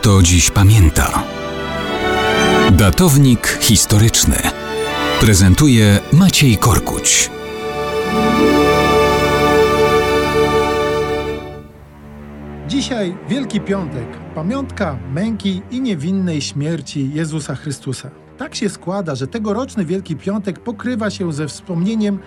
kto 0.00 0.22
dziś 0.22 0.50
pamięta. 0.50 1.22
Datownik 2.72 3.58
historyczny 3.60 4.36
prezentuje 5.20 5.98
Maciej 6.12 6.56
Korkuć. 6.56 7.30
Dzisiaj 12.68 13.16
Wielki 13.28 13.60
Piątek, 13.60 14.06
pamiątka 14.34 14.98
męki 15.12 15.62
i 15.70 15.80
niewinnej 15.80 16.40
śmierci 16.40 17.10
Jezusa 17.14 17.54
Chrystusa. 17.54 18.10
Tak 18.38 18.54
się 18.54 18.68
składa, 18.68 19.14
że 19.14 19.26
tegoroczny 19.26 19.84
Wielki 19.84 20.16
Piątek 20.16 20.58
pokrywa 20.58 21.10
się 21.10 21.32
ze 21.32 21.48
wspomnieniem 21.48 22.18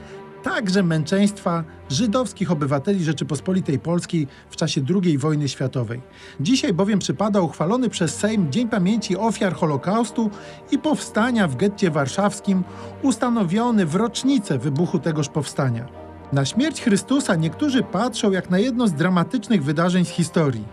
także 0.44 0.84
męczeństwa 0.84 1.64
żydowskich 1.89 2.52
obywateli 2.52 3.04
Rzeczypospolitej 3.04 3.80
Polskiej 3.80 4.28
w 4.50 4.55
czasie 4.55 4.82
II 5.04 5.18
wojny 5.18 5.50
światowej. 5.50 6.02
Dzisiaj 6.39 6.73
bowiem 6.73 7.00
przypada 7.00 7.42
uchwalony 7.42 7.89
przez 7.89 8.15
Sejm 8.15 8.51
Dzień 8.51 8.70
Pamięci 8.70 9.18
Ofiar 9.18 9.54
Holokaustu 9.54 10.29
i 10.71 10.79
powstania 10.79 11.48
w 11.48 11.56
getcie 11.56 11.92
warszawskim, 11.92 12.64
ustanowiony 13.01 13.86
w 13.86 13.96
rocznicę 13.96 14.57
wybuchu 14.57 15.00
tegoż 15.00 15.29
powstania. 15.29 15.87
Na 16.34 16.46
śmierć 16.46 16.82
Chrystusa 16.82 17.36
niektórzy 17.36 17.84
patrzą 17.84 18.32
jak 18.32 18.50
na 18.50 18.60
jedno 18.60 18.87
z 18.87 18.93
dramatycznych 18.93 19.64
wydarzeń 19.64 20.06
z 20.06 20.10
historii. 20.10 20.64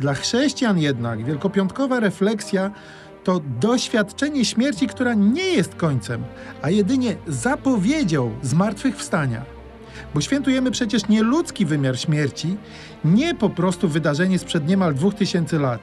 Dla 0.00 0.14
chrześcijan 0.14 0.78
jednak 0.78 1.24
wielkopiątkowa 1.24 2.00
refleksja 2.00 2.70
to 3.26 3.40
doświadczenie 3.60 4.44
śmierci, 4.44 4.86
która 4.86 5.14
nie 5.14 5.48
jest 5.48 5.74
końcem, 5.74 6.24
a 6.62 6.70
jedynie 6.70 7.16
zapowiedzią 7.26 8.34
zmartwychwstania. 8.42 9.44
Bo 10.14 10.20
świętujemy 10.20 10.70
przecież 10.70 11.08
nie 11.08 11.22
ludzki 11.22 11.66
wymiar 11.66 11.98
śmierci, 11.98 12.56
nie 13.04 13.34
po 13.34 13.50
prostu 13.50 13.88
wydarzenie 13.88 14.38
sprzed 14.38 14.68
niemal 14.68 14.94
2000 14.94 15.58
lat. 15.58 15.80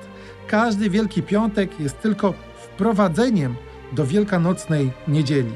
Każdy 0.47 0.89
Wielki 0.89 1.23
Piątek 1.23 1.79
jest 1.79 2.01
tylko 2.01 2.33
wprowadzeniem 2.55 3.55
do 3.91 4.05
wielkanocnej 4.05 4.91
niedzieli. 5.07 5.51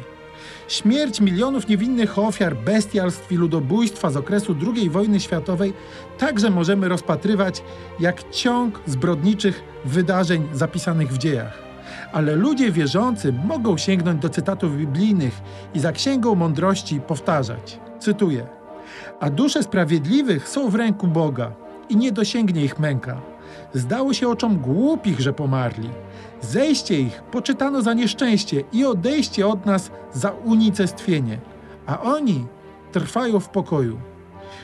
Śmierć 0.68 1.22
milionów 1.22 1.68
niewinnych 1.68 2.20
ofiar 2.20 2.56
bestialstw 2.56 3.32
i 3.32 3.36
ludobójstwa 3.36 4.12
z 4.12 4.18
okresu 4.18 4.56
II 4.76 4.90
wojny 4.90 5.20
światowej 5.20 5.74
także 6.18 6.50
możemy 6.50 6.90
rozpatrywać 6.90 7.64
jak 8.00 8.30
ciąg 8.30 8.80
zbrodniczych 8.86 9.64
wydarzeń 9.86 10.48
zapisanych 10.54 11.14
w 11.14 11.18
dziejach. 11.18 11.67
Ale 12.12 12.36
ludzie 12.36 12.72
wierzący 12.72 13.34
mogą 13.34 13.78
sięgnąć 13.78 14.22
do 14.22 14.30
cytatów 14.30 14.78
biblijnych 14.78 15.42
i 15.74 15.80
za 15.80 15.92
księgą 15.92 16.36
mądrości 16.36 17.00
powtarzać. 17.00 17.80
Cytuję: 18.00 18.48
A 19.20 19.30
dusze 19.30 19.64
sprawiedliwych 19.64 20.50
są 20.50 20.70
w 20.70 20.76
ręku 20.76 21.08
Boga 21.08 21.52
i 21.90 21.98
nie 21.98 22.12
dosięgnie 22.12 22.64
ich 22.64 22.80
męka. 22.80 23.22
Zdało 23.74 24.14
się 24.14 24.30
oczom 24.30 24.58
głupich, 24.58 25.20
że 25.20 25.34
pomarli. 25.34 25.90
Zejście 26.42 27.00
ich 27.00 27.22
poczytano 27.22 27.82
za 27.82 27.94
nieszczęście 27.94 28.64
i 28.74 28.86
odejście 28.86 29.48
od 29.48 29.66
nas 29.66 29.92
za 30.14 30.32
unicestwienie, 30.32 31.38
a 31.86 32.02
oni 32.02 32.46
trwają 32.92 33.40
w 33.40 33.50
pokoju. 33.50 33.98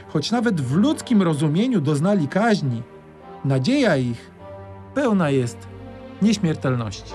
Choć 0.07 0.31
nawet 0.31 0.61
w 0.61 0.75
ludzkim 0.75 1.21
rozumieniu 1.21 1.81
doznali 1.81 2.27
kaźni, 2.27 2.83
nadzieja 3.45 3.97
ich 3.97 4.31
pełna 4.93 5.29
jest 5.29 5.72
nieśmiertelności. 6.23 7.13